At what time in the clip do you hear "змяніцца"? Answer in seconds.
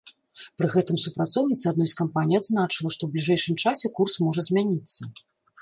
4.49-5.01